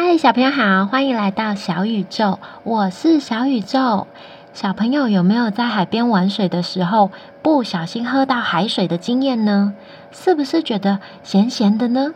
[0.00, 4.06] 嗨，小朋友好，欢迎来到小宇宙，我是小宇宙。
[4.52, 7.10] 小朋友有没有在海边玩水的时候
[7.42, 9.74] 不小心喝到海水的经验呢？
[10.12, 12.14] 是不是觉得咸咸的呢？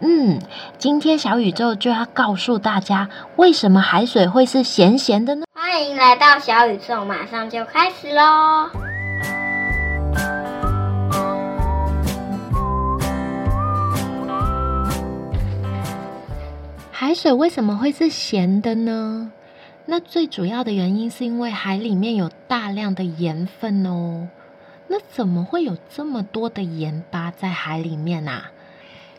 [0.00, 0.38] 嗯，
[0.76, 5.46] 今天小宇宙就要告诉大家，为什么海水会是咸咸的呢？
[5.54, 8.68] 欢迎来到小宇宙，马上就开始喽！
[17.14, 19.32] 水为什么会是咸的呢？
[19.86, 24.28] 那最主要的原因是因为海里面有大量的盐分哦。
[24.88, 28.50] 那怎么会有这么多的盐巴在海里面啊？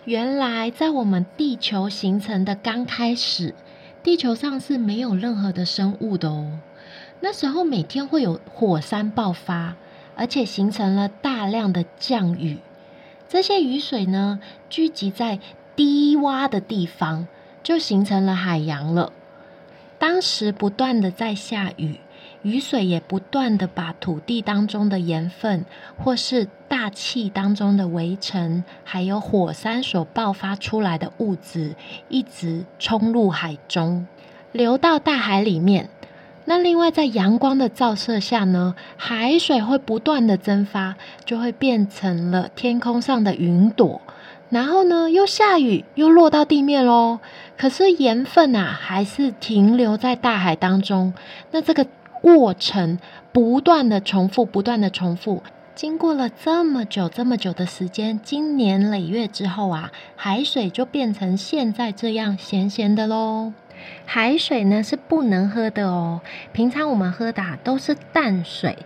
[0.05, 3.55] 原来在我们地球形成的刚开始，
[4.03, 6.59] 地球上是没有任何的生物的哦。
[7.19, 9.75] 那时候每天会有火山爆发，
[10.15, 12.59] 而且形成了大量的降雨。
[13.27, 15.39] 这些雨水呢，聚集在
[15.75, 17.27] 低洼的地方。
[17.65, 19.11] 就形成了海洋了。
[19.97, 21.95] 当时不断的在下雨，
[22.43, 25.65] 雨水也不断的把土地当中的盐分，
[25.97, 31.75] 或是大气当中的微尘，还有火山所爆发出来的物质，
[32.07, 34.05] 一直冲入海中，
[34.51, 35.89] 流到大海里面。
[36.47, 43.99] 那另外在阳光的照射下呢，海水会不断的蒸发，就会变成了天空上的云朵。
[44.49, 47.19] 然后呢，又下雨，又落到地面喽。
[47.57, 51.13] 可是盐分啊，还是停留在大海当中。
[51.51, 51.87] 那这个
[52.21, 52.99] 过程
[53.31, 55.41] 不断的重复，不断的重复，
[55.73, 63.53] 经过了这么久、这么久的时间，经年累月之后啊，海水就变成现在这样咸咸的喽。
[64.05, 66.21] 海水呢是不能喝的哦。
[66.53, 68.77] 平常我们喝的都是淡水，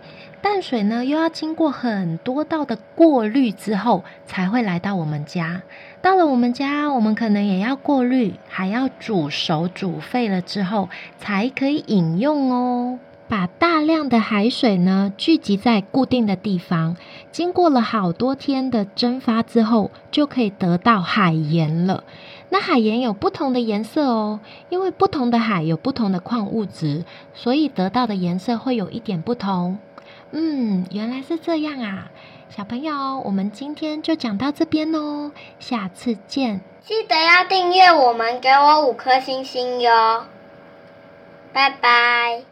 [0.42, 5.62] 淡水呢又要经过很多道的过滤之后才会来到我们家。
[6.00, 12.98] 到了我们家，我们可能也要过滤，还要煮熟、煮沸了之后才可以饮用哦。
[13.28, 16.96] 把大量的海水呢聚集在固定的地方，
[17.30, 22.02] 经过了好多天的蒸发之后，就可以得到海盐了。
[22.48, 29.78] 那海盐有不同的颜色哦，因为不同的海有不同的矿物质，所以得到的颜色会有一点不同。
[30.32, 32.10] 嗯，原来是这样啊，
[32.48, 36.60] 小朋友，我们今天就讲到这边哦，下次见。
[36.82, 40.26] 记得要订阅我们，给我五颗星星哟，
[41.52, 42.49] 拜拜。